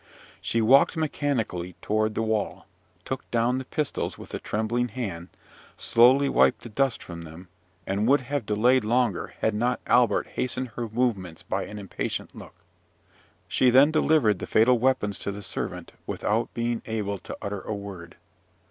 [0.41, 2.65] She walked mechanically toward the wall,
[3.05, 5.29] took down the pistols with a trembling hand,
[5.77, 7.49] slowly wiped the dust from them,
[7.85, 12.55] and would have delayed longer, had not Albert hastened her movements by an impatient look.
[13.47, 17.75] She then delivered the fatal weapons to the servant, without being able to utter a
[17.75, 18.15] word.